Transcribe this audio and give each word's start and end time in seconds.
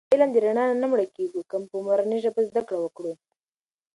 د 0.07 0.11
علم 0.13 0.29
د 0.33 0.37
رڼا 0.43 0.65
نه 0.81 0.87
مړکېږو 0.93 1.41
که 1.49 1.55
په 1.71 1.77
مورنۍ 1.85 2.17
ژبه 2.25 2.41
زده 2.49 2.61
کړه 2.67 2.79
وکړو. 2.81 3.13